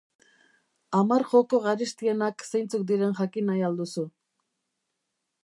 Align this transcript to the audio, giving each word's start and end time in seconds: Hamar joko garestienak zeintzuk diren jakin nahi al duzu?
Hamar 0.99 1.25
joko 1.33 1.59
garestienak 1.65 2.47
zeintzuk 2.49 2.87
diren 2.93 3.15
jakin 3.21 3.49
nahi 3.53 3.63
al 3.69 3.79
duzu? 3.83 4.09